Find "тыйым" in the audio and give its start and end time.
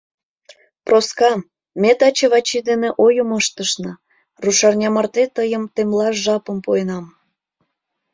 5.35-5.63